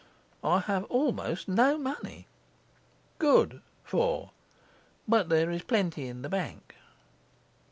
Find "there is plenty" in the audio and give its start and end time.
5.29-6.07